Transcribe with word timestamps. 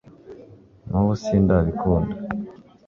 nubu 0.89 1.13
sindabikunda 1.23 2.15